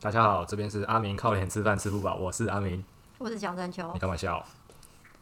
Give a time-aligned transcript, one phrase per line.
[0.00, 2.84] 大家好，这边是阿明靠脸吃饭吃不饱，我是阿明。
[3.18, 4.46] 我是小山丘你，干嘛笑？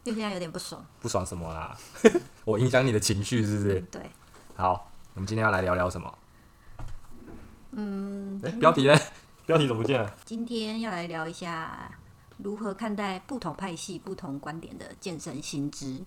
[0.04, 0.84] 因为现在有点不爽。
[1.00, 1.75] 不爽什么啦？
[2.45, 3.80] 我影响你的情绪是不是？
[3.90, 4.02] 对，
[4.54, 6.18] 好，我们今天要来聊聊什么？
[7.70, 8.94] 嗯，哎、标题呢？
[9.46, 10.14] 标题怎么不见了？
[10.26, 11.90] 今天要来聊一下
[12.36, 16.04] 如何看待不同派系、不同观点的健身新知。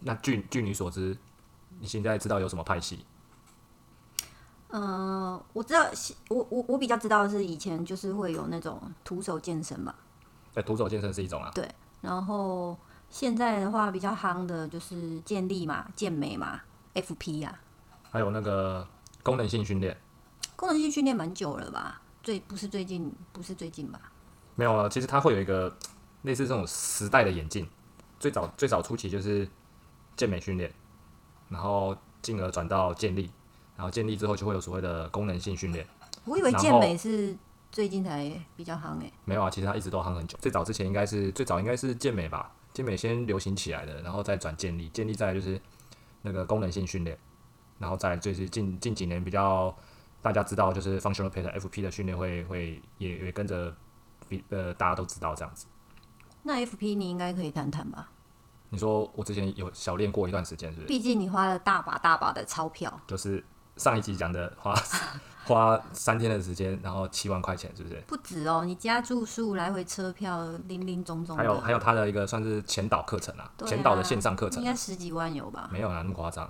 [0.00, 1.16] 那据据你所知，
[1.80, 3.06] 你现在知道有什么派系？
[4.76, 5.86] 嗯、我知道，
[6.28, 9.94] 我我我比较知道的是以前就是会有那种徒手健身嘛，
[10.52, 11.52] 对，徒手健身是一种啊。
[11.54, 11.68] 对
[12.00, 12.76] 然后
[13.08, 16.60] 现在的话比较夯的就是健力嘛、健美嘛、
[16.94, 17.56] FP 呀、
[18.10, 18.84] 还有那个
[19.22, 19.96] 功能性训练，
[20.56, 22.02] 功能性训练蛮久了吧？
[22.20, 24.00] 最不是最近，不是最近吧？
[24.56, 24.88] 没有啊。
[24.88, 25.72] 其实它会有一个
[26.22, 27.64] 类似这种时代的演进。
[28.18, 29.48] 最早最早初期就是
[30.16, 30.72] 健美训练，
[31.48, 33.30] 然后进而转到健力，
[33.76, 35.86] 然后建立之后就会有所谓的功能性训练。
[36.24, 37.36] 我以为健美是
[37.70, 40.38] 最近才比较夯诶、没有啊，其实它一直都夯很久。
[40.40, 45.60] 最早之前应该是最早应该是健美吧，健美先流行起来的，然后再转健力，健力再来就是
[46.22, 47.18] 那个功能性训练，
[47.78, 49.74] 然后再来就是近近几年比较
[50.22, 53.74] 大家知道就是 functional p a t FP 的训练会会也也跟着
[54.28, 55.66] 比呃大家都知道这样子。
[56.42, 58.08] 那 FP 你应该可以谈谈吧？
[58.70, 60.86] 你说我之前有小练过一段时间，是不是？
[60.88, 63.00] 毕竟你花了大把大把的钞票。
[63.06, 63.44] 就是
[63.76, 64.74] 上一集讲的花
[65.44, 68.02] 花三天的时间，然后七万块钱，是不是？
[68.06, 74.64] 不止哦，你加住宿、来回车票，零零总总，还有还有他的一个算是前导课程啊，啊前导的线上课程应。
[74.68, 75.68] 该十几万有吧？
[75.70, 76.46] 没有啦，那么夸张。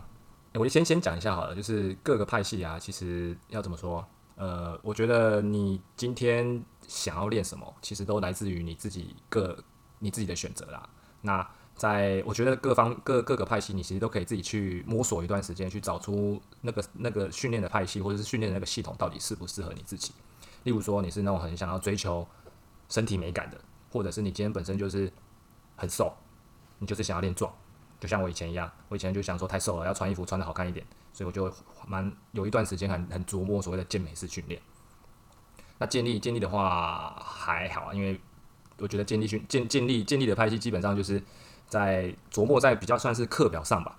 [0.53, 4.07] 欸我先先讲一下好了，就是各个派系啊，其实要怎么说？
[4.37, 9.59] 呃，我觉得你今天想要练什么，其实都来自于你自己个
[9.99, 10.89] 你自己的选择啦。
[11.23, 11.45] 那
[11.77, 20.13] 在我觉得各方各各个派系，你其实都可以自己去摸索一段时间，去找出那个那个训练的派系或者是训练的那个系统到底适不适合你自己。
[20.63, 22.27] 例如说，你是那种很想要追求
[22.89, 25.13] 身体美感的，或者是你今天本身就是
[25.77, 26.13] 很瘦，
[26.79, 27.53] 你就是想要练壮。
[28.01, 31.53] 就像我以前一样，我以前就想说太瘦了，要穿衣服穿的好看一点，所以我就
[31.87, 34.61] 蛮有一段时间很很琢磨所谓的健美式训练。
[35.79, 38.21] 那健力健力的话还好啊，因为
[38.79, 41.23] 我觉得健力训健健力健力的派系基本上就是
[41.75, 43.99] 在琢磨在比较算是课表上吧。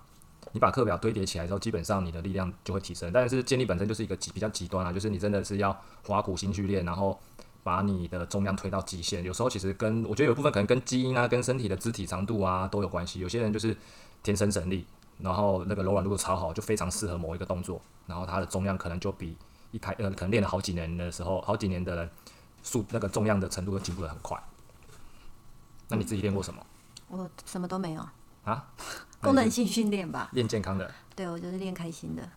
[0.52, 3.12] 你把课表堆叠起来之后，基本上你的力量就会提升。
[3.12, 7.20] 但是建立本身就是一个极比较极端啊，就是你真的是要花苦心去练，然后
[7.62, 9.22] 把你的重量推到极限。
[9.22, 13.20] 有时候其实跟我觉得有部分可能跟基因啊、跟身体的肢体长度啊都有关系。
[13.20, 13.76] 有些人就是
[14.22, 14.86] 天生神力，
[15.18, 19.36] 然后那个柔软度超好，就非常适合某一个动作，然后他的重量可能就比
[19.72, 22.10] 一开呃可能练了好几年的时候，好几年的人
[22.62, 24.42] 速那个重量的程度都进步的很快。
[25.88, 26.64] 那你自己练过什么
[27.08, 28.06] 我什么都没有，
[28.44, 28.66] 啊？
[29.20, 30.28] 功能性训练吧。
[30.32, 32.28] 练健康的，对，我就是练开心的。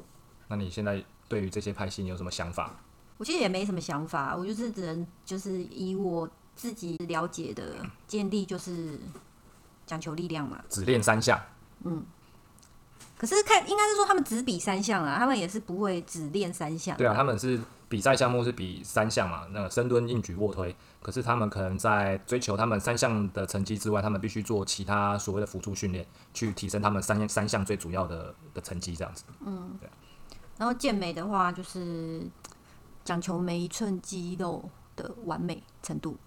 [0.47, 2.75] 那你现在对于这些拍戏你有什么想法？
[3.17, 7.75] 我其实也没什么想法，我就是只能就是以我自己了解的
[8.07, 8.97] 建立，就是
[9.85, 10.63] 讲求力量嘛。
[10.69, 11.39] 只练三项，
[11.83, 12.05] 嗯
[13.17, 16.95] 可是看应该是说他们只比三项啊，他们也是不会只练三项。
[16.95, 17.59] 对啊，他们是
[17.89, 20.73] 比赛项目是比三项嘛，那个深蹲、硬举、卧推。
[21.01, 29.23] 可是他们可能在追求他们三项的成绩之外，他们必须做其他所谓的辅助训练，去提升他们三三项最主要的的成绩，这样子。
[29.45, 29.89] 嗯，对
[30.57, 32.21] 然后健美的话，就是
[33.03, 36.17] 讲求每一寸肌肉的完美程度。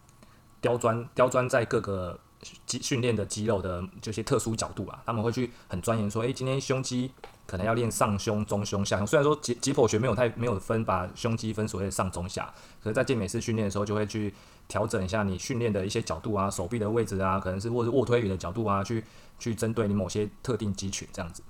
[0.60, 2.18] 刁钻刁钻在各个
[2.66, 7.12] 肌训练的肌肉的这些特殊角度啊，他们会去很钻研说，诶，今天胸肌
[7.52, 9.06] 可能要练上胸、中胸、下胸。
[9.06, 12.50] 虽然说解解剖学没有太没有分把胸肌分所谓的上中下，
[12.82, 14.32] 可是，在健美式训练的时候，就会去
[14.66, 19.04] 调整一下你训练的一些角度啊，手臂的位置啊，可能是或是卧推语的角度啊，去
[19.38, 21.42] 去针对你某些特定肌群这样子。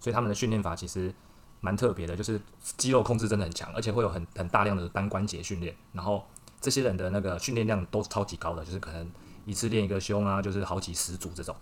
[0.00, 1.14] 所以他们的训练法其实
[1.60, 2.40] 蛮特别的，就是
[2.76, 6.26] 肌肉控制真的很强，而且会有很很大量的单关节训练，然后
[6.60, 9.08] 这些人的那个训练量都超级高的，就是可能
[9.44, 11.54] 一次练一个胸啊，就是好几十组这种，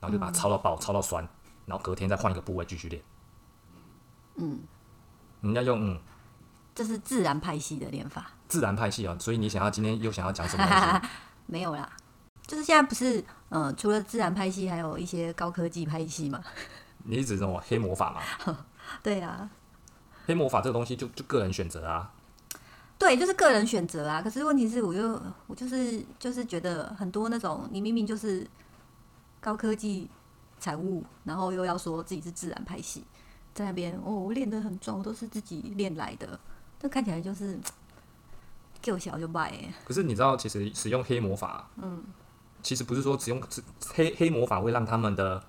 [0.00, 1.28] 然后就把它操到爆、操到酸，
[1.68, 3.00] 然后隔天再换一个部位继续练。
[4.36, 4.60] 嗯，
[5.42, 6.00] 人家用嗯
[6.74, 11.08] 这是自然派系的练法，自然派系啊，所以你想要今天又想要讲什么东西？
[11.46, 11.88] 没有啦。
[12.46, 16.42] 就是现在不是，呃，除了自然派系，还有一些高科技派系嘛。
[17.04, 18.56] 你是指这种黑魔法吗？
[19.02, 19.50] 对啊，
[20.24, 22.10] 黑魔法这个东西就就个人选择啊，
[22.98, 24.22] 对，就是个人选择啊。
[24.22, 28.46] 可是问题是，我又我就是就是觉得很多那种你明明就是
[29.40, 30.08] 高科技
[30.60, 33.04] 产物，然后又要说自己是自然派系，
[33.54, 36.38] 在那边哦，我练得很壮，我都是自己练来的，
[36.78, 37.58] 这看起来就是
[38.80, 39.74] 给我小就败哎。
[39.84, 42.04] 可是你知道，其实使用黑魔法，嗯，
[42.62, 43.62] 其实不是说只用只
[43.94, 45.42] 黑黑魔法会让他们的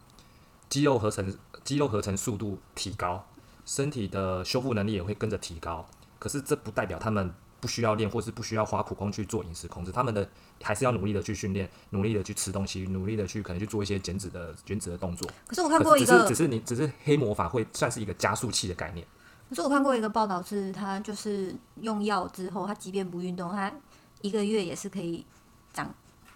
[0.69, 3.25] 肌肉合成肌肉合成速度提高，
[3.65, 5.85] 身体的修复能力也会跟着提高。
[6.17, 10.27] 可是这不代表他们不需要练，或是不需要花苦功去做饮食控制，他们的
[10.61, 15.29] 还是要努力的去训练，努力的去吃东西，努力的去可能去做一些减脂的减脂的动作。
[15.47, 19.05] 可是我看过一个，只是只是你只是黑魔法会算是一个加速器的概念。
[19.49, 23.71] 可是我看过一个报道，是他就是用药之后，他即便不运动，他
[24.21, 25.25] 一个月也是可以
[25.73, 25.93] 长，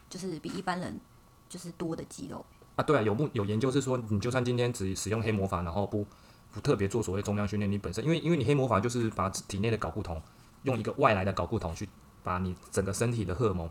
[0.10, 1.00] 就是比一般人
[1.48, 2.44] 就是多的肌肉。
[2.76, 6.04] 啊，对啊，有目有研究是说，你就算今天只使用黑魔法，然后不
[6.52, 10.20] 不特别做所谓重量训练，你本身因为因为你黑魔法就是把体内的睾固酮
[10.64, 11.88] 用一个外来的睾固酮去
[12.24, 13.70] 把你整个身体的荷尔蒙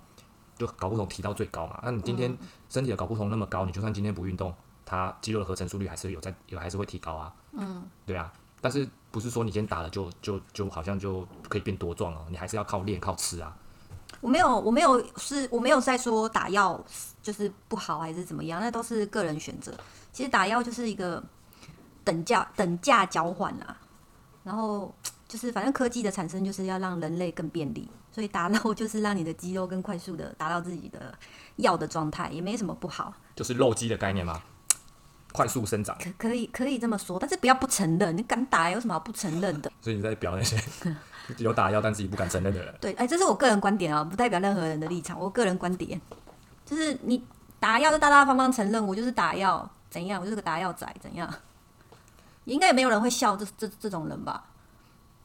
[0.56, 1.80] 就睾固酮提到最高嘛。
[1.82, 2.36] 那你今天
[2.68, 4.54] 身体的睾固酮那么高，你就算今天不运动，
[4.84, 7.34] 它肌肉的合成速率还是有在有还是会提高啊。
[7.52, 12.26] 嗯，对啊，但是不是说你今天打了就就就好像就可以变多壮哦？
[12.30, 13.56] 你还是要靠练靠吃啊。
[14.20, 16.78] 我没有，我没有，是我没有在说打药
[17.22, 19.72] 就是不好还是怎么样，那都是个人选择。
[20.12, 21.22] 其实打药就是一个
[22.04, 23.76] 等价等价交换啦，
[24.44, 24.94] 然后
[25.32, 31.10] 就是反正科技的产生就是要让人类更便利，所以打肉 就是让你的肌肉更快速的达到自己的
[31.56, 33.14] 要的状态，也没什么不好。
[33.34, 34.42] 就是肉肌的概念吗？
[35.32, 39.72] 快速生长，可可以可以这么说，但是不要不承认，你敢打有什么好不承认的？
[39.80, 40.62] 所以你在表那些
[41.38, 42.74] 有打药但自己不敢承认的人。
[42.78, 45.18] 对，哎，这是我个人观点啊，不代表任何人的立场。
[45.18, 45.98] 我个人观点
[46.66, 47.24] 就是，你
[47.58, 50.20] 打药就大大方方承认，我就是打药，怎样？
[50.20, 51.32] 我就是个打药仔，怎样？
[52.44, 54.44] 应该也没有人会笑这这这种人吧？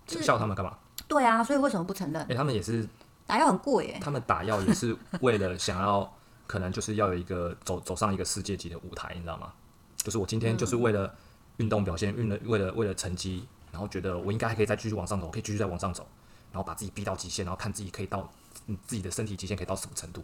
[0.08, 0.76] 就笑他们干嘛？
[1.08, 2.36] 对啊，所以为什么不承认哎、？
[2.36, 2.88] 他们也是，
[3.26, 6.12] 打药很贵耶，他们打药也是为了想要，
[6.48, 9.54] 可能就是要有一个走走上一个世界级的舞台，你知道吗？
[9.98, 11.14] 就是我今天就是为了
[11.58, 16.08] 运动表现，运了为了为了成绩，然后觉得我应该还可以再继续往上走，我可以继续再往上走，
[16.52, 18.30] 然后把自己逼到极限，然后看自己可以到
[18.66, 20.24] 你自己的身体极限可以到什么程度。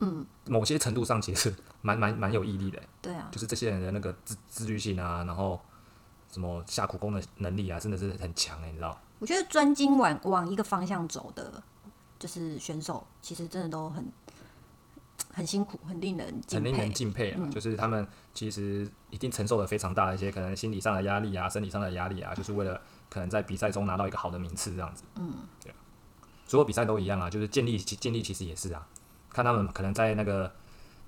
[0.00, 1.52] 嗯，某些程度上其实
[1.82, 5.60] 蛮蛮蛮有毅力的，对啊，就是这些人的那个自自律性啊，然后
[6.30, 9.00] 什么下苦功的能力啊，真的是很强哎、你知道？
[9.18, 11.62] 我觉得专精往往一个方向走的，
[12.18, 14.04] 就是选手，其实真的都很
[15.32, 16.92] 很辛苦，很令人很令人。
[16.92, 17.36] 敬佩啊！
[17.40, 25.02] 嗯就是他们其实一定承受了非常大的一些可能心理上的压力啊、生理上的压力啊，就是为了可能在比赛中拿到一个好的名次这样子。
[25.16, 25.32] 嗯，
[25.62, 25.76] 对啊，
[26.46, 28.86] 所有比赛都一样啊，就是建立其建立其实也是啊，
[29.30, 30.52] 看他们可能在那个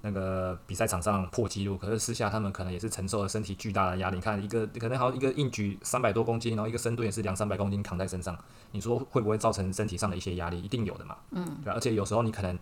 [0.03, 4.17] 那个比赛场上破纪录，可是私下他们可能也是承受了身体巨大的压力。
[4.17, 8.37] 你看一个可能好像一个硬举三百多公斤，然后一个深蹲也是两三百公斤扛在身上，
[8.73, 10.61] 你说会不会造成身体上的一些压力？
[10.61, 11.17] 一定有的嘛。
[11.33, 12.59] 嗯，对、啊，而且有时候你可能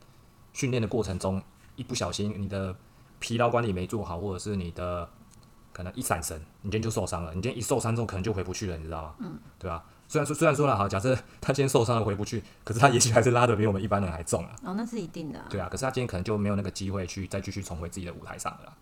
[0.53, 1.41] 训练的过程中
[1.77, 2.75] 一不小心，你的
[3.21, 5.09] 疲劳管理没做好，或者是你的
[5.73, 7.33] 可能一闪神，你今天就受伤了。
[7.35, 9.15] 你今天一受伤之后，可能就回不去了，你知道吗？
[9.21, 14.57] 嗯，对吧、虽然说虽然说了哈，假设他今天受伤了回不去，可是他也许还是拉的比我们一般人还重啊。
[14.65, 15.47] 哦，那是一定的、啊。
[15.51, 18.73] 对啊，可是他今天可能就没有那个机会去再继续重回自己的舞台上了。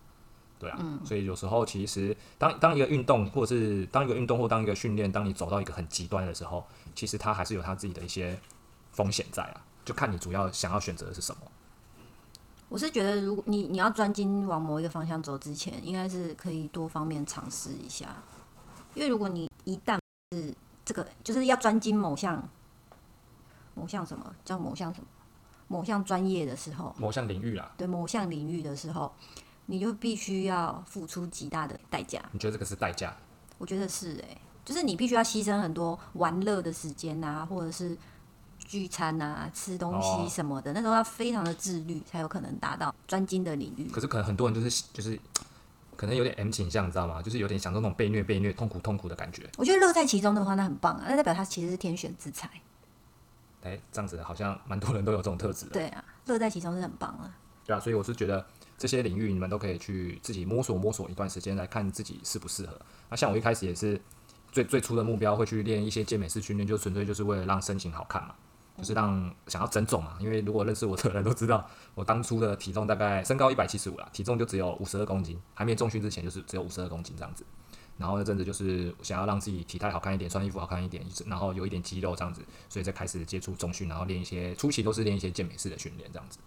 [0.59, 6.65] 对啊，嗯所以有时候其实当当一个运动，或者是当一个运动或当一个训练，当你走到一个很极端的时候，
[6.95, 8.39] 其实他还是有他自己的一些
[8.93, 11.43] 风险在啊，就看你主要想要选择的是什么。
[12.69, 18.17] 我是觉得，如果你你要专精往某一个方向走之前，应该是可以多方面尝试一下。
[18.95, 19.99] 因为如果你一旦
[20.33, 20.55] 是
[20.87, 22.49] 这个，就是要专精某项
[23.75, 25.07] 某项什么叫某项什么
[25.69, 29.13] 某项专业的时候，某项领域啦，对某项领域的时候，
[29.67, 32.23] 你就必须要付出极大的代价。
[32.31, 33.15] 你觉得这个是代价？
[33.59, 37.99] 我觉得是诶、就是你必须要牺牲很多玩乐的时间啊，或者是
[38.59, 43.91] 聚餐啊、吃东哦西什么的，那时候要非常的自律，才有可能达到专精的领域。
[43.91, 45.19] 可是可能很多人就是就是
[45.97, 47.23] 可能有点 M 倾向，你知道吗？
[47.23, 49.49] 就是有点享受那种被虐、被虐、痛苦、痛苦的感觉。
[49.57, 52.49] 我觉得乐在其中的话，那很棒啊，那代表他其实是天选之才。
[53.63, 55.73] 哎，这样子好像蛮多人都有这种特质的。
[55.73, 57.35] 对啊，乐在其中是很棒啊。
[57.65, 58.47] 对啊，所以我是觉得
[58.79, 62.81] 这些领域你们都可以去自己摸索摸索一段时间，来看自己适不适合。
[63.11, 64.01] 那像我一开始也是
[64.53, 68.35] 最最初的目标会去练一些健美式训练，就纯粹就是为了让身形好看嘛，
[68.79, 70.17] 就是让想要增重嘛。
[70.21, 77.45] 因为如果认识我的人都知道，我当初的体重大概身高一百七十五啦，体重就只有五十二公斤，还没重训之前就是只有五十二公斤这样子。
[77.99, 86.39] 然后那阵子就是想要让自己体态好看一点，穿衣服好看一点，然后有一点肌肉这样子，所以再开始接触重训，然后练一些初期都是练一些健美式的训练这样子。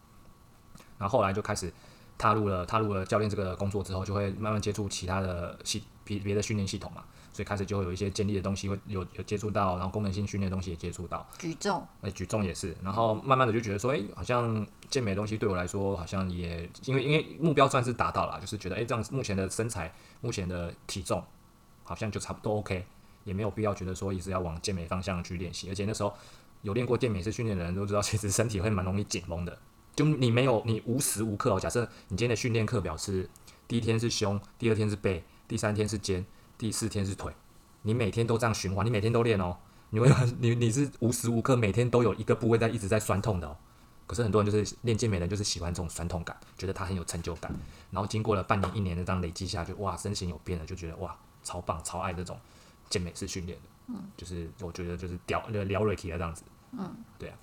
[0.99, 1.73] 然后后来就开始
[2.19, 21.23] 踏入了踏入了教练这个工作之后，就会慢慢接触其他的系别别的训练系统嘛，所以开始就会有一些建立的东西会有有接触到，然后功能性训练的东西也接触到，举重，哎，举重也是，然后慢慢的就觉得说，哎，好像健美的东西对我来说好像也因为因为目标算是达到了，就是觉得哎这样目前的身材、目前的体重
[21.83, 22.85] 好像就差不多 OK，
[23.23, 26.13] 也没有必要觉得说一直要往健美方向去练习，而且那时候
[26.61, 29.57] 有练过健美式训练的人都知道， 其实身体会蛮容易紧绷的。
[29.95, 31.59] 就你没有，你无时无刻哦。
[31.59, 33.29] 假设你今天的训练课表是
[33.67, 36.25] 第一天是胸，第二天是背，第三天是肩，
[36.59, 37.33] 第四天是腿，
[37.83, 39.57] 你每天都这样循环，你每天都练哦。
[39.91, 40.07] 你会
[40.39, 43.57] 你你是无时无刻每天都有一个部位在一直在酸痛的哦。
[44.05, 47.49] 可是很多人就是练健美的，就是喜欢这种酸痛感，觉得他很有成就感。
[47.91, 52.37] 然后经过了半年、一年的这样累积下去，哇，身形有变了，就觉得哇，超棒、超爱这种
[52.89, 53.65] 健美式训练的。
[53.87, 56.43] 嗯，就是我觉得就是屌那个撩瑞奇的这样子。
[56.73, 57.37] 嗯，对啊。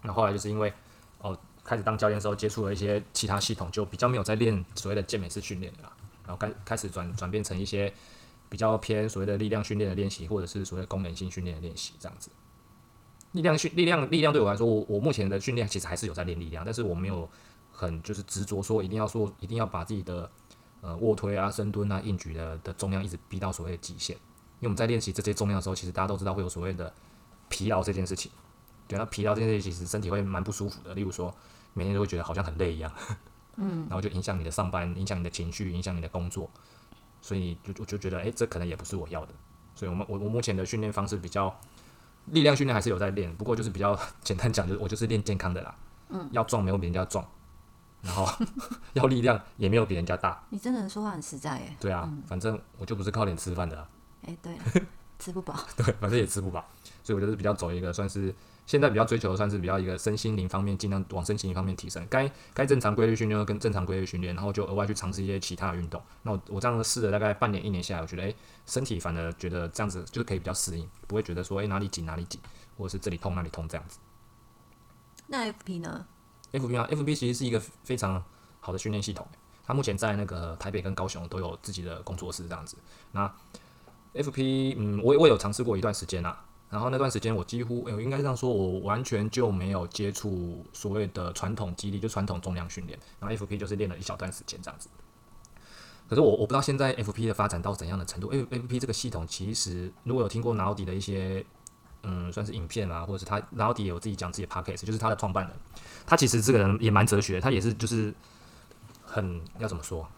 [0.00, 0.72] 那后来就是因为
[1.18, 5.92] 哦，开始当教练的时候接触了一些其他系统，就比较没有在练所谓的健美式训练了。
[6.24, 7.92] 然后开开始转转变成一些
[8.52, 12.30] 比较偏所谓的力量训练的练习，或者是所谓功能性训练的练习这样子。
[13.30, 17.26] 力量训力量力量对我来说，我我目前的训练其实还是有在练力量，但是我没有
[17.70, 20.30] 很就是执着说一定要说一定要把自己的
[20.82, 24.14] 呃卧推啊、深蹲啊、硬举的的重量一直逼到所谓的极限。
[24.60, 26.92] 因为我们在练习这些重量的时候，其实大家都知道会有所谓的
[27.48, 28.30] 疲劳这件事情。
[28.86, 30.92] 对，那疲劳这件事情其实身体会蛮不舒服的。
[30.94, 31.34] 例如说，
[31.72, 32.92] 每天都会觉得好像很累一样，
[33.56, 36.50] 嗯，然后就影响你的上班，影响你的情绪，影响你的工作。
[37.22, 39.32] 所以就我就觉得，哎，这可能也不是我要的。
[39.74, 41.58] 所以我们我我目前的训练方式比较。
[42.26, 45.74] 力量训练还是有在练，不过就是比较 简单讲，就是我就是练健康的啦。
[46.08, 47.28] 嗯，要壮没有比人家壮，
[48.00, 48.24] 然后
[48.94, 50.40] 要力量也没有比人家大。
[50.50, 51.76] 你真的说话很实在耶。
[51.80, 53.88] 对啊，反正我就不是靠脸吃饭的。
[54.24, 54.56] 哎，对，
[55.18, 55.58] 吃不饱。
[55.76, 56.64] 对，反正也吃不饱，
[57.02, 58.32] 所以我就是比较走一个算是。
[58.64, 62.06] 现在比较追求的算是比较一个身心灵方面，尽量往身心灵方面提升。
[62.08, 66.00] 该该正常规律训练跟正常规律训练，然后就额外去尝试一些其他的运动。
[66.22, 68.34] 那我我这样试了大概半年一年下来，我觉得诶，
[68.66, 72.40] 身体反而觉得这样子就是可以比较适应，不会觉得说诶哪里紧哪里紧，
[72.78, 73.98] 或者是这里痛那里痛这样子。
[75.26, 76.06] 那 FP 呢
[76.52, 78.22] ？FP 啊，FP 其实是一个非常
[78.60, 79.26] 好的训练系统。
[79.64, 82.76] 它目前在那个台北跟高雄都有自己的工作室这样子。
[83.12, 83.32] 那
[84.14, 86.44] FP 嗯，我我有尝试过一段时间啦。
[86.72, 92.98] 然后那段时间，我几乎，我应该这样说，我完全就没有接触所谓的传统肌力，就传统重量训练。
[93.20, 94.88] 然后 FP 就是练了一小段时间这样子。
[96.08, 98.28] 可是我我不知道现在 FP 的发展到怎样的程度。
[98.28, 101.44] F FP 这个系统其实，如果有听过拿奥迪的一些，
[102.04, 105.54] 嗯，算是影片啊，或者是他拿奥迪也有自己讲自己的 podcast，就是他的创办人，
[106.06, 108.14] 他其实这个人也蛮哲学，他也是就是
[109.04, 110.08] 很要怎么说？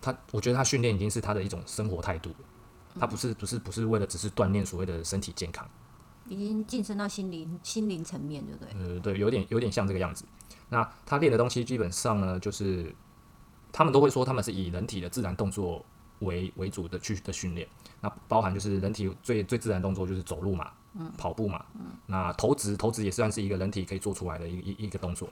[0.00, 2.34] 他我觉得他训练已经是他的一种生活态度。
[3.00, 5.66] 他不是不是不是为了只是锻炼所谓的身体健康，
[6.28, 8.94] 已经晋升到心灵心灵层面，对不对？
[8.94, 10.24] 呃，对，有点有点像这个样子。
[10.68, 12.94] 那他练的东西基本上呢，就是
[13.72, 15.84] 他们都会说他们是以人体的自然动作
[16.20, 17.66] 为为主的去的训练。
[18.00, 25.28] 那包含就是人体最最自然动作就是走路嘛，嗯，跑步嘛，嗯，那投掷投掷也算是一个人体可以做出来的一一一个动作。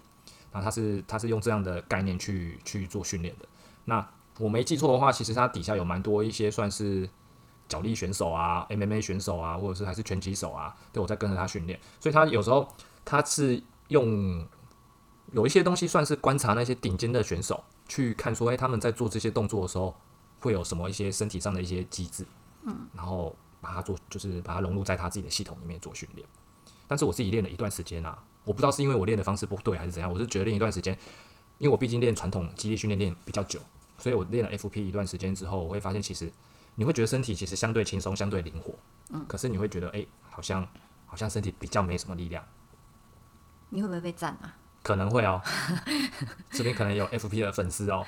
[0.53, 3.47] 那他是他是用这样的概念去去做训练的。
[3.85, 4.07] 那
[4.39, 7.09] 我没记错的话，其实它底下有蛮多一些算是。
[7.71, 12.67] 脚力选手啊，MMA 选手啊，或者是还是拳击手啊，对我在跟着他训练，所以他有时候
[13.05, 14.45] 他是用
[15.33, 19.95] 有一些东西算是观察那些顶尖的选手，去看说，哎，他们在做这些动作的时候
[20.41, 22.27] 会有什么一些身体上的一些机制，
[22.65, 26.27] 嗯，然后把它做，就是把它融入在他自己的系统里面做训练。
[26.89, 30.93] 但是我自己练了一段时间啊，我不知道是因为我练的方式不对还是怎样，我是觉得练一段时间，
[31.59, 33.61] 因为我毕竟练传统肌力训练练比较久，
[33.97, 36.29] 所以我练了 FP 一段时间之后，我会发现其实。
[36.81, 38.75] 你会觉得身体其实相对轻松，相对灵活，
[39.11, 40.67] 嗯，可是你会觉得，哎，好像
[41.05, 42.43] 好像身体比较没什么力量。
[43.69, 44.57] 你会不会被赞啊？
[44.83, 45.43] 可能会哦，
[46.49, 48.03] 这边可能有 FP 的粉丝哦。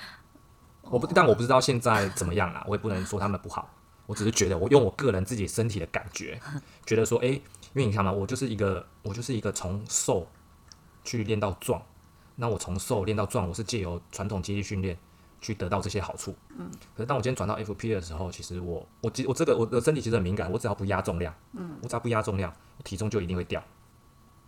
[0.85, 3.69] 我不，但我不知道现在怎么样啊，我也不能说他们不好。
[4.07, 6.41] 我只是觉得，我用我个人自己身体的感觉，
[6.87, 7.43] 觉得说，哎，因
[7.75, 10.27] 为你看嘛，我就是一个，我就是一个从瘦
[11.05, 11.83] 去练到壮，
[12.37, 14.97] 那我从瘦练到壮，我是借由传统肌力训练。
[15.43, 23.63] 去得到这些好处，嗯，可是当我今天转到 FP 的时候，其实我我我这个我的身体其实很敏感，我只要不压重量，嗯，我只要不压重量，体重就一定会掉，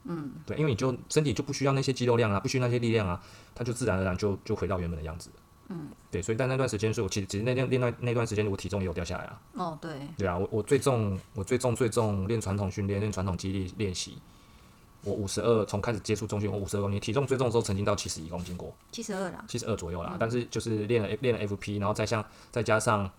[0.05, 3.21] 嗯，对，因为你就身体就不需要那些肌肉量啊，不需要那些力量啊，
[3.57, 5.29] 它就自然而然就就回到原本的样子，
[5.69, 14.19] 嗯，对，所以但那段时间，是我其实其实那段那段那段时间，我体重也有掉下来啊，哦，对，对啊，我我最重我最重最重练传统训练练传统肌力练习。
[15.05, 20.17] 我五十二，从开始接触中训，我五十二公斤，体重最重的时候曾经到七十一公斤过，七十二啦，七十二左右啦。
[20.19, 23.11] 但是就是练了练了 FP，然后再像再加上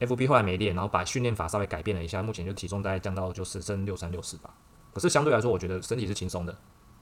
[0.00, 4.52] FP 后来没练，然后把训练法稍微改变了一下，目前就体重大概降到就是剩六三六四吧。
[4.92, 6.56] 可是相对来说，我觉得身体是轻松的，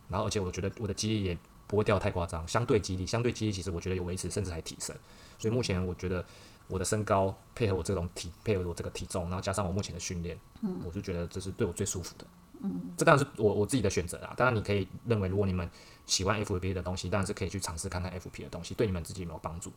[0.09, 4.97] 然后而且我觉得我的肌力也不会掉太夸张，相对肌力相对肌力其实我觉得有维持，甚至还提升。
[5.39, 6.25] 所以目前我觉得
[6.67, 12.27] 我的身高配合我这种体配合我这个体重，然后加上我目前的训练，嗯，我就觉得这是对我最舒服的。
[12.63, 14.33] 嗯，这当然是我我自己的选择啦。
[14.37, 15.69] 当然，你可以认为，如果你们
[16.07, 19.73] 喜欢 FP 的东西，当然是可以去尝试看看 FP 的东西，对你们自己有没有帮助。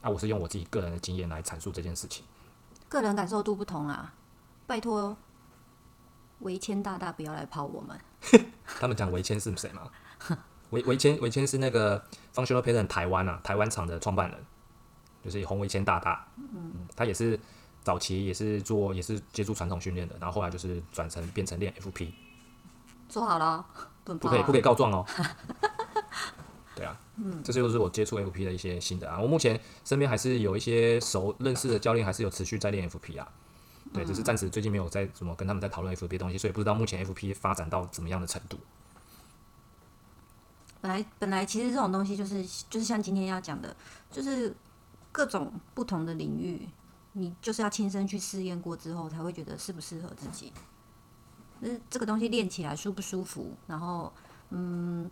[0.00, 2.24] 啊，我是用我自己个人的经验来阐述这件事情。
[2.88, 4.14] 个人感受度不同啊，
[4.66, 5.16] 拜托，
[6.38, 8.00] 维谦大大不要来泡我们。
[8.80, 9.90] 他们讲维谦是谁吗？
[10.70, 12.02] 维维谦维谦是那个
[12.34, 14.38] Functional p e 台湾啊，台湾厂的创办人，
[15.22, 16.26] 就是洪维谦大大。
[16.36, 17.38] 嗯，他也是。
[17.88, 22.10] 早期也是做也是接触传统训练的，然后后来就是转成变成练 FP，
[23.08, 23.64] 做好了，
[24.04, 25.06] 不不可以不可以告状哦。
[26.76, 29.18] 对啊，嗯，这就是我接触 FP 的一些心得啊。
[29.18, 33.26] 我目前身边还是有一些熟认识的教练，还是有持续在练 FP 啊。
[33.94, 38.58] 对，只是暂时最近没有在怎么跟他们在讨论 FP 的东西，所以不知道目前 FP 发展到怎么样的程度。
[40.82, 43.74] 本来本来其实这种东西就是就是像今天要讲的，
[44.12, 44.54] 就是
[45.10, 46.68] 各种不同的领域，
[47.18, 50.52] 你就是要亲身去试验过之后，才会觉得适不适合自己。
[51.60, 54.12] 那这个东西练起来舒不舒服，然后
[54.50, 55.10] 嗯，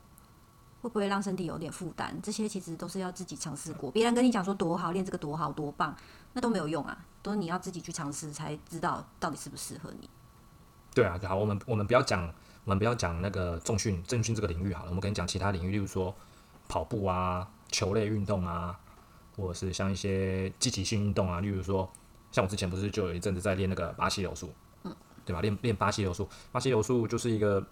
[0.81, 2.15] 会不会让身体有点负担？
[2.23, 3.91] 这些其实都是要自己尝试过。
[3.91, 5.95] 别人跟你讲说多好，练这个多好多棒，
[6.33, 10.09] 那都没有用啊，都你要自己去尝试才知道到底适不适合你。
[10.95, 12.33] 对啊，好，我们我们不要讲，
[12.65, 16.15] 我们不要讲那个重训正训这个领域好了，我们可以讲其他领域，例如说
[16.69, 18.79] 跑步啊、球类运动啊，
[19.37, 21.89] 或者是像一些积极性运动啊，例如说
[22.33, 24.53] 像我之前不是就有一阵子在练那个巴西柔术，
[24.85, 25.41] 嗯，对吧？
[25.41, 27.65] 练练巴西柔术，巴西柔术就是一个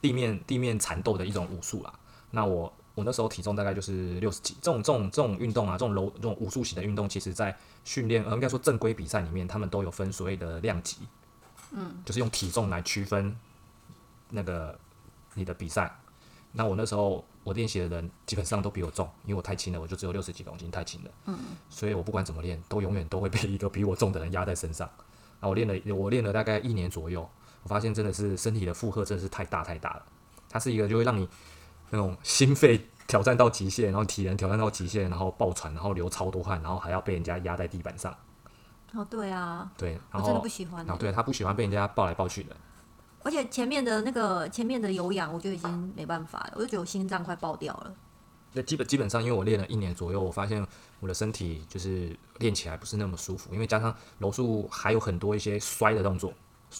[0.00, 1.92] 地面地面缠斗的一种武术啦。
[2.30, 10.98] 那我我那时候体重大概就是六十几，这种这种这种运动啊，这种柔这种武术型的运动，其实在训练呃应该说正规比赛里面，他们都有分所谓的量级，
[11.72, 13.36] 嗯，就是用体重来区分
[14.30, 14.78] 那个
[15.34, 15.94] 你的比赛。
[16.52, 21.10] 那我那时候我练习的人基本上都比我重，因为我太轻了，我就只有六十几公斤，太轻了。
[21.26, 24.88] 嗯，所以我不管怎么练，都永远都会被一个比我重的人压在身上。
[25.40, 27.28] 啊，我练了我练了大概一年左右，
[27.62, 30.02] 我发现真的是身体的负荷真的是太大太大了。
[30.48, 31.28] 它是一个就会让你
[31.90, 38.14] 那种心肺挑战到极限，然后体能挑战到极限，然后爆喘，然后流超多汗，然后还要被人家压在地板上。
[38.94, 42.54] 哦，对啊，对，然后真的不喜欢、然后对他不喜欢被人家抱来抱去的。
[43.24, 47.94] 而且前面的那个前面的有氧，我就已经没办法了，我就觉得我心脏快爆掉了。
[48.54, 50.66] 那基本基本上，因为我练了一年左右，我发现
[51.00, 56.34] 我的身体就是练起来不是那么舒服，因为加上柔术还有很多一些摔的动作，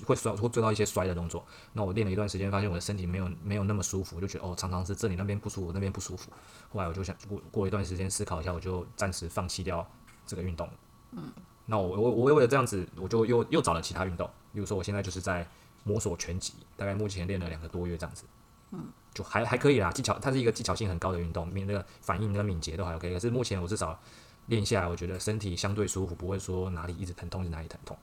[0.05, 1.43] 会摔会做到一些摔的动作。
[1.73, 6.31] 那我练了一段时间，发现我的身体没有没有那么舒服，我就觉得哦，常常是这里那边不舒服，那边不舒服。
[6.71, 9.87] 后来我就想过过一段时间思考一下，我就暂时放弃掉
[10.26, 10.69] 这个运动。
[11.13, 11.33] 嗯，
[11.65, 15.47] 那我我我为了这样子，我就又又找了其他运动，比如说我现在就是在
[15.84, 18.25] 摸索拳击，大概目前练了两个多月这样子。
[18.71, 18.80] 嗯
[19.12, 23.12] 就还还可以啦，技巧它是一个技巧性很高的运动，敏那个反应跟敏捷都还 OK。
[23.12, 24.00] 可是目前我至少
[24.47, 27.95] 练下来，我觉得身体相对舒服，不会说哪里一直疼痛，就哪里疼痛，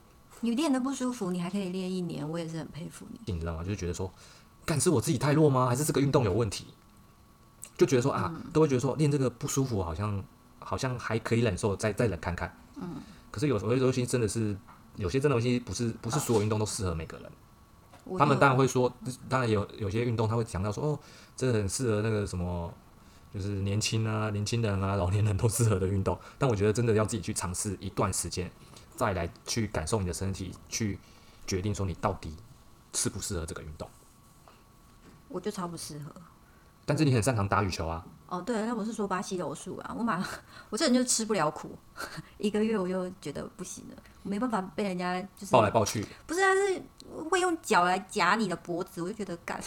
[0.41, 3.33] 你练的不舒服，你还可以练一年，我也是很佩服你。
[3.33, 3.63] 你知道吗？
[3.63, 4.13] 就是觉得说，
[4.65, 5.65] 干是我自己太弱吗？
[5.65, 6.67] 还是这个运动有问题？
[7.75, 10.23] 就觉得说啊，都会觉得说练这个不舒服，好像
[10.59, 12.55] 好像还可以忍受，再再忍看看。
[12.75, 12.97] 嗯。
[13.31, 14.55] 可是有有些东西真的是，
[14.95, 17.25] 有些真的东西不是不是所有运动都适合每个人。
[17.25, 17.48] 我
[18.17, 18.91] 他们当然会说，
[19.27, 20.99] 当然有有些运动他会强调说，哦，
[21.35, 22.73] 这很适合那个什么，
[23.33, 26.17] 就是年轻啊、年轻人啊、老年人都适合的运动。
[26.37, 28.49] 但我觉得真的要自己去尝试一段时间，
[28.95, 30.97] 再来去感受你的身体，去
[31.45, 32.35] 决定说你到底
[32.93, 33.87] 适不适合这个运动。
[35.27, 36.11] 我就超不适合。
[36.85, 40.25] 但是你很擅长打羽球啊，哦，对，那我是说巴西柔术啊，我马
[40.71, 41.77] 我这人就吃不了苦，
[42.39, 46.81] 一个月我就觉得不行了，我没办法被人家就是抱来抱去，不是，他是
[47.29, 49.61] 会用脚来夹你的脖子，我就觉得干，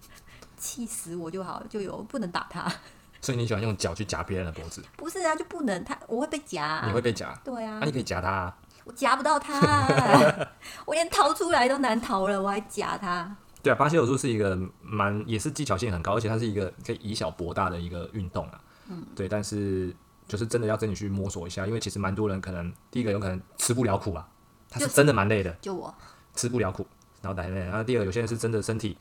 [0.56, 2.72] 气死我就好，就有不能打他。
[3.20, 6.86] 所以你喜欢用脚去夹别人的脖子，不是啊，就不能他，我会被夹、啊。
[6.86, 8.58] 你会被夹，对啊那、，你可以夹他、啊。
[8.84, 10.48] 我夹不到他、啊，
[10.84, 13.36] 我连逃出来都难逃了，我还夹他。
[13.62, 18.60] 对啊，巴西柔术是一个蛮也是技巧性很高，而且它是一个可以以小博大的一个运动啊。
[18.88, 19.94] 嗯，对，但是
[20.26, 24.28] 就是真的要真的去摸索一下，因为其实蛮多人可能第一个有可能吃不了苦啊，
[24.68, 25.94] 他是就真的蛮累的，就我，
[26.34, 26.86] 吃不了苦，
[27.20, 27.60] 然后来累。
[27.60, 28.96] 然后第二个有些人是真的身体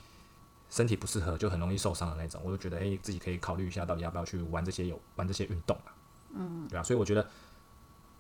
[0.70, 5.92] 身体不适合，就很容易受伤的那种，我就觉得诶，自己可以考虑一下，到底要不要去玩这些有玩这些运动啊。
[6.34, 7.28] 嗯，对啊，所以我觉得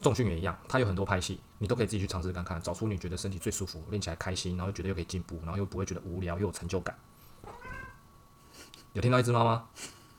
[0.02, 6.97] 重训也一样，它有很多派系，你都可以自己去尝试看看，找出你觉得身体最舒服、练起来开心，然后又觉得又可以进步，然后又不会觉得无聊，又有成就感。
[8.93, 9.69] 有听到一只猫吗？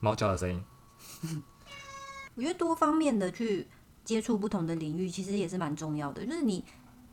[0.00, 0.64] 猫叫的声音。
[2.34, 3.68] 我觉得多方面的去
[4.04, 6.24] 接触不同的领域，其实也是蛮重要的。
[6.24, 6.64] 就是你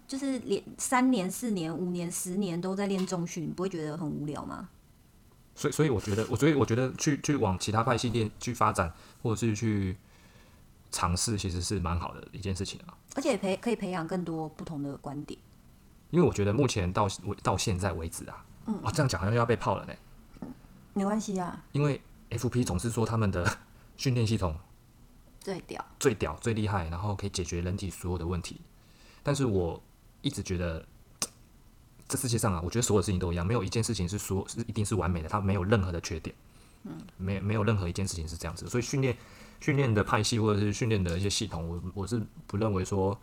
[0.10, 4.68] 就是连三年、四年、五年、十年都在练重训，你不会觉得很无聊吗？
[5.54, 8.92] 所以，所以我觉得，我所以我觉得去去往其他派系练去发展，
[9.22, 9.96] 或者是去
[10.90, 12.98] 尝试，其实是蛮好的一件事情啊。
[13.14, 15.40] 而且培可以培养更多不同的观点。
[16.10, 17.08] 因为我觉得目前到
[17.44, 19.94] 到现在为止啊，哦，这样讲好像又要被泡了呢。
[20.96, 23.48] 没关系啊，因为 FP 总是说他们的
[23.96, 24.58] 训练系统
[25.40, 25.86] 最屌。
[26.00, 28.60] 最屌、最厉害，然后可以解决人体所有的问题。
[29.22, 29.80] 但是我
[30.22, 30.86] 一直觉得，
[32.08, 36.36] 这世界上啊，我觉得所有事情都一样，没有一件事情是说是一定是完美的，它没有任何的缺点。
[36.84, 38.68] 嗯，没没有任何一件事情是这样子。
[38.68, 39.18] 所以训练
[39.60, 43.20] 训练的派系或者是训练的一些系统，我我是不认为说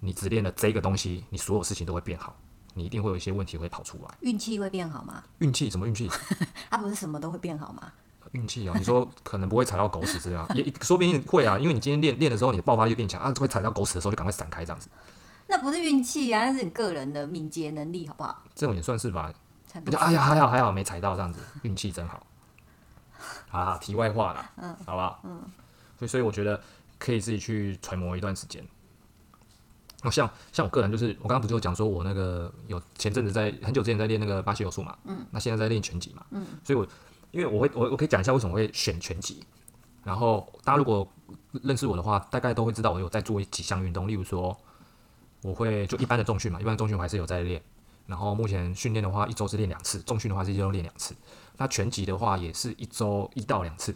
[0.00, 2.34] 你只练了这个东西，你所有事情都会变好，
[2.74, 4.14] 你一定会有一些问题会跑出来。
[4.20, 5.22] 运气会变好吗？
[5.38, 6.10] 运气什么运气？
[6.70, 7.92] 它不是什么都会变好吗？
[8.32, 14.88] 运气啊，你说可能不会踩到狗屎这样，也说不定会啊，因为你今天练练的时候，你的爆发力变强啊，会踩到狗屎的时候就赶快闪开这样子。
[15.52, 18.42] 那不是运气啊，那是你个人的敏捷能力，好不好？
[18.54, 19.30] 这种也算是吧。
[19.66, 22.26] 才不就哎呀还好还好没踩到这样子，运气真好。
[23.50, 25.20] 好 啦，题外话啦，嗯，好不好？
[25.24, 25.42] 嗯，
[25.98, 26.58] 所以所以我觉得
[26.98, 28.66] 可以自己去揣摩一段时间。
[30.02, 36.86] 那像像我个人就是，我刚刚不是有讲说我那个有前阵子在很久之前在练那个巴西柔术嘛，嗯，那现在在练拳击嘛，嗯，所以我
[37.30, 39.44] 因为我会我我可以讲一下为什么会选拳击。
[40.02, 41.06] 然后大家如果
[41.62, 44.56] 认识我的话，大概都会知道我有在做几项运动，例如说
[45.42, 47.62] 我会就一般的重训嘛，一般的重训我还是有在练。
[48.06, 51.14] 然后目前训练的话，一周是练两次；重训的话是一周练两次。
[51.56, 53.94] 那拳击的话也是一周一到两次。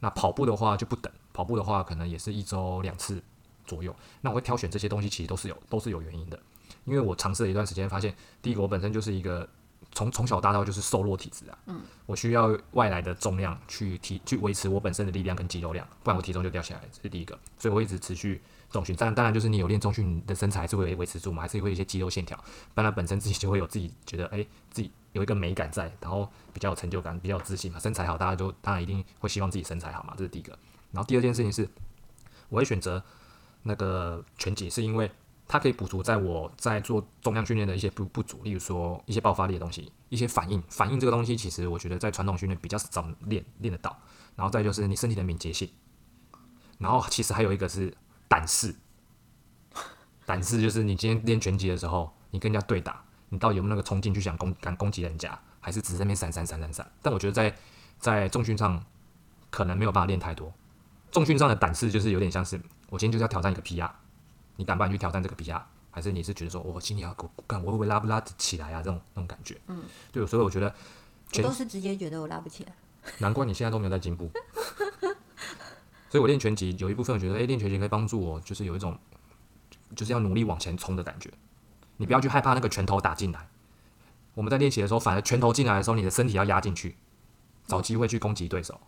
[0.00, 3.22] 那跑步的话就不等，跑步的话可能也是一周两次
[3.66, 3.94] 左右。
[4.20, 6.38] 那我会挑选这些东西，其实都是有都是有原因的。
[6.84, 9.46] 因为我尝试了一段时间，发现第一个我本身就是一个
[9.92, 17.38] 从从小大到就是瘦弱体质啊，嗯，我需要外来的重量去提去维持我本身的力量跟肌肉量，不然我体重就掉下来，这是第一个。
[17.58, 22.38] 所以我一直持续重训，当然当然就是你有练重训，你的身材还是会维持住嘛，还是会有一些肌肉线条，
[22.74, 30.58] 当然本身自己就会有自己觉得哎、自己有一个美感在，然后比较有成就感，比较有自信嘛，身材好，大家就当然一定会希望自己身材好嘛，这是第一个。
[30.92, 31.68] 然后第二件事情是，
[32.48, 33.02] 我会选择
[33.62, 35.10] 那个拳击，是因为
[35.46, 40.62] 它可以补足在我在做重量训练的一些不不足，例如说一些爆发力的东西，一些反应。
[40.68, 43.98] 反应这个东西，其实我觉得在传统训练比较少练练得到。
[44.36, 45.68] 然后再就是你身体的敏捷性，
[46.78, 47.92] 然后其实还有一个是
[48.28, 48.74] 胆识。
[50.26, 56.92] 胆识就是你今天练拳击的时候，你跟人家对打，你到底有没有那个冲劲去想攻敢攻击人家，还是只是在那边闪闪闪闪闪？
[57.00, 57.56] 但我觉得在
[57.98, 58.84] 在重训上
[59.50, 60.52] 可能没有办法练太多。
[61.10, 62.60] 重训上的胆识就是有点像是
[62.90, 63.90] 我今天就是要挑战一个 PR，
[64.56, 65.62] 你敢不敢去挑战这个 PR？
[65.90, 67.12] 还是你是觉得说我心里要
[67.46, 68.82] 干，我会不会拉不拉得起来啊？
[68.82, 70.72] 这种那种感觉，嗯，对，所以我觉得
[71.38, 72.72] 我都是直接觉得我拉不起来。
[73.18, 74.30] 难怪你现在都没有在进步。
[76.08, 78.98] 所以我练拳击有一部分我觉得，诶，练拳击可以帮助我，就是有一种
[79.94, 81.30] 就是要努力往前冲的感觉。
[81.96, 83.48] 你不要去害怕那个拳头打进来。
[84.34, 86.96] 我们在练习的时候，反而拳头进来的时候，你的身体要压进去，
[87.66, 88.80] 找机会去攻击对手。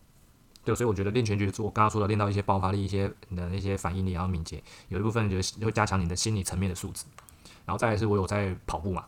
[0.64, 7.04] 对，所以我觉得练拳击，我刚刚说的练到一些爆发力、一些你的那些反应力，然后敏捷，有一部分就是会加强你的心理层面的素质。
[7.64, 9.04] 然后再来是我有在跑步嘛，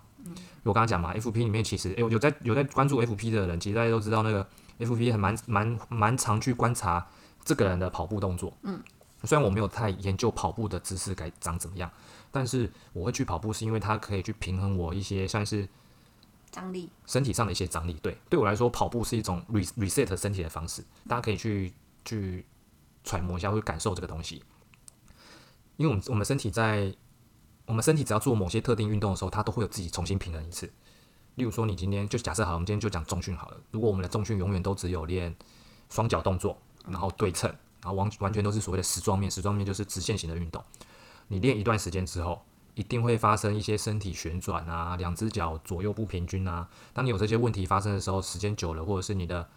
[0.63, 4.47] 我刚刚讲嘛，FP 里面其实有有在有在关注 FP 的人，其实大家都知道那个
[4.81, 7.07] FP 很蛮蛮蛮常去观察
[7.45, 8.53] 这个人的跑步动作。
[8.63, 8.83] 嗯，
[9.25, 11.91] 虽然我没有太研究跑步的姿势该长怎么样，
[12.31, 15.69] 但是我会去跑步是因为它可以去平衡我一些像是
[16.51, 17.95] 张力，身体上的一些张力。
[18.03, 20.85] 对，对我来说，跑步是一种 re reset 身体的方式。
[21.09, 21.73] 大家可以去
[22.05, 22.45] 去
[23.05, 24.43] 揣摩一下，会感受这个东西。
[25.77, 26.95] 因为我们我们身体在
[27.67, 30.71] 我们身体只要做某些特定运动的时候，它都会有自己重新平衡一次。
[31.37, 33.57] 例如说，你今天就假设好，我们今天就讲重训好了。
[33.71, 35.35] 如果我们的重训永远都只有练
[35.89, 37.51] 双脚动作，然后对称，
[37.83, 40.63] 然后完完全都是所谓的时装面，时装面就是直线型的运动。
[41.29, 42.43] 你练一段时间之后，
[42.75, 46.69] 一定会发生一些身体旋转啊，两只脚左右不平均啊。
[46.93, 49.49] 当你有这些问题发生的时候，时间久了，或者是你的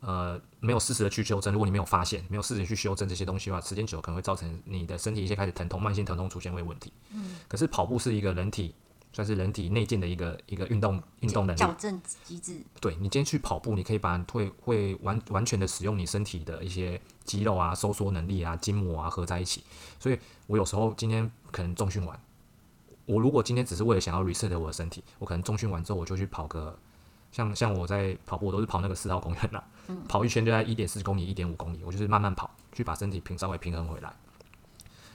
[0.00, 6.92] 呃没有适时的去修正，如果你没有发现，没有适时去修正这些东西的话，时间久了可能会造成你的身体一些开始疼痛，慢性疼痛出现会问题。
[7.12, 7.36] 嗯。
[7.48, 8.74] 可是跑步是一个人体
[9.12, 12.60] 算是人体内建的一个一个运动运动能力，矫正机制。
[12.80, 19.62] 对你今天去跑步，你可以把会会完完全的使用你身体的一些肌肉啊、收缩能力啊、筋膜啊合在一起。
[19.98, 22.18] 所以我有时候今天可能重训完，
[23.04, 26.78] 我如果今天只是为了想要 reset 我的身体，我可能重训完之后我就去跑个，
[27.30, 29.62] 像像我在跑步，我都是跑那个四号公园啦，
[30.08, 34.10] 跑一圈就在一点四公里、一点五公里，我就是慢慢跑，去把身体平稍微平衡回来。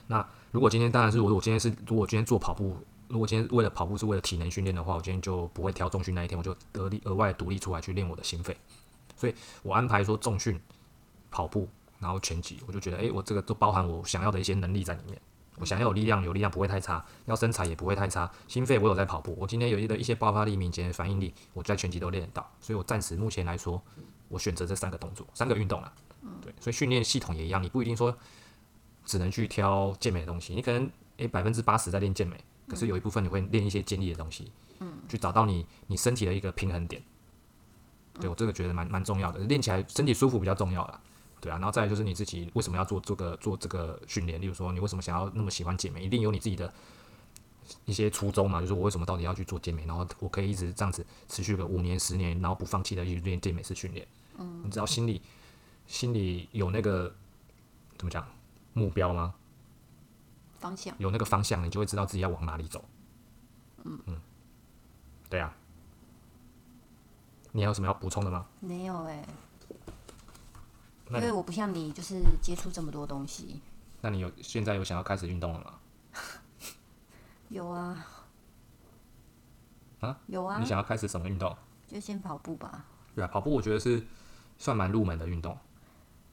[0.06, 2.76] 那如果今天当然是我，我今天是如果今天做跑步，
[3.08, 8.56] 如果今天为了跑步是为了体能训练的话，我今天就不会挑重训那一天，我就得力额外独立出来去练我的心肺。
[9.16, 10.60] 所以我安排说重训、
[11.30, 11.68] 跑步，
[11.98, 15.20] 然后拳击，我就觉得诶，我这个都包含我想要的一些能力在里面。
[15.56, 22.48] 我想要有力量，有力量不会太差，要身材也不会太差，心肺我有在跑步，我今天有一的一些爆发力、敏捷、反应力，我在拳击都练得到。
[22.60, 23.82] 所以我暂时目前来说，
[24.28, 25.92] 我选择这三个动作、三个运动了。
[26.40, 28.16] 对，所以训练系统也一样，你不一定说
[29.04, 32.36] 只能去挑健美的东西，你可能诶百分之八十在练健美，
[32.68, 37.02] 可是有一部分你会练一些健力的东西，嗯，去找到你你身体的一个平衡点。
[38.20, 41.00] 对我这个觉得蛮蛮重要的，练起来身体舒服比较重要啦。
[41.40, 44.40] 对啊，然后再来就是你自己为什么要做这个做这个训练？
[44.40, 46.04] 例如说，你为什么想要那么喜欢健美？
[46.04, 46.72] 一定有你自己的
[47.84, 49.86] 一些初衷嘛，就是我为什么到底要去做健美？
[49.86, 54.04] 然后我可以一直这样子持续个五年、十年，然后不放弃的去练健美式训练。
[54.36, 55.22] 嗯，你知道心里
[55.86, 57.14] 心里有那个
[57.96, 58.26] 怎么讲
[58.72, 59.32] 目标吗？
[60.58, 60.94] 方向。
[60.98, 62.84] 有那个方向，你就会知道自己要往哪里走。
[63.84, 64.20] 嗯嗯，
[65.28, 65.54] 对啊。
[67.52, 68.46] 你还有什么要补充的吗？
[68.60, 69.24] 没有哎、
[71.10, 73.62] 因为我不像你，就是接触这么多东西。
[74.02, 75.78] 那你有现在有想要开始运动了吗？
[77.48, 78.06] 有啊，
[80.00, 81.56] 啊，有啊你，想要开始什么运动？
[81.86, 82.84] 就先跑步吧。
[83.14, 84.06] 对啊，跑步我觉得是
[84.58, 85.58] 算蛮入门的运动。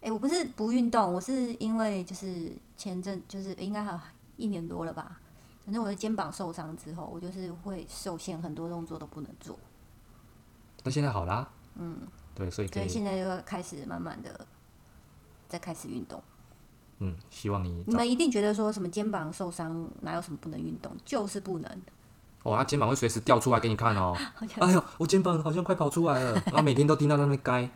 [0.05, 3.99] 哎、我不是不运动，我是因为就是前阵就是应该还有
[4.37, 5.19] 一年多了吧，
[5.65, 9.57] 反正我的肩膀受伤之后，我就是会受限，很多动作都不能做，
[10.83, 11.49] 那现在好啦。
[11.73, 11.97] 嗯，
[12.35, 14.45] 对，所以可以，所以现在就要开始慢慢的
[15.49, 16.21] 再开始运动。
[16.99, 21.81] 嗯，希望你你们一定觉得说什么肩膀受伤哪有什么不能运动，就是不能。
[22.43, 24.15] 哦，他肩膀会随时掉出来给你看哦。
[24.61, 27.67] 哎呦，我肩膀好像快跑出来了，然后每天都听到那边该。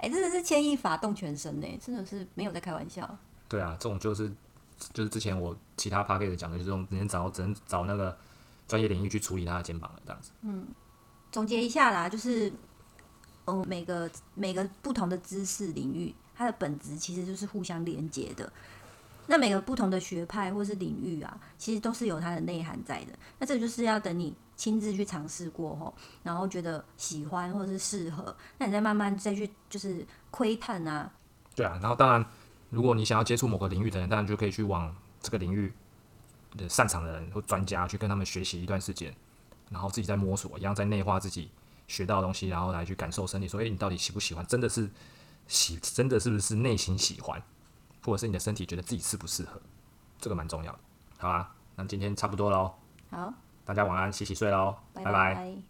[0.00, 3.18] 哎、真的是牵一发动全身呢，真的是没有在开玩笑。
[3.48, 4.32] 对啊，这种就是
[4.92, 8.16] 就是之前我其他 p a c k a g e 讲的，就是这种只能找只能找那个
[8.66, 10.30] 专业领域去处理他的肩膀了，这样子。
[10.42, 10.66] 嗯
[11.30, 12.52] 总结一下啦，就是，
[13.44, 18.52] 嗯，每个每个不同的知识领域，它的本质其实就是互相连接的。
[19.30, 23.12] 那每个不同的学派或是领域啊，其实都是有它的内涵在的。
[23.38, 31.08] 那这就是要等你亲自去尝试过后，然后觉得喜欢或是适合，那你再慢慢再去就是窥探啊，
[31.54, 32.26] 对啊，然后当然，
[32.70, 35.72] 如果你想要接触某个领域的人，当然就可以去往这个领域
[36.56, 39.14] 的擅长的人或专家去跟他们学习一段时间，
[39.70, 41.52] 然后自己再摸索，一样在内化自己
[41.86, 44.44] 学到的东西，然后来去感受身体，说，诶，你到底喜不喜欢？
[44.46, 44.90] 真的是
[45.46, 47.40] 喜，真的是不是内心喜欢，
[48.04, 49.60] 或者是你的身体觉得自己适不适合？
[50.18, 50.78] 这个蛮重要的。
[51.18, 52.74] 好啊，那今天差不多喽，
[53.10, 53.32] 好，
[53.64, 55.69] 大家晚安，洗洗睡喽，拜拜拜拜